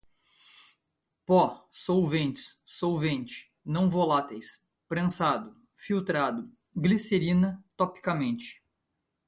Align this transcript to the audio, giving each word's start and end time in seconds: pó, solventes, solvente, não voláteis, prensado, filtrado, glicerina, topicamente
pó, 1.27 1.67
solventes, 1.71 2.59
solvente, 2.65 3.51
não 3.63 3.87
voláteis, 3.87 4.59
prensado, 4.89 5.55
filtrado, 5.77 6.51
glicerina, 6.75 7.63
topicamente 7.77 8.63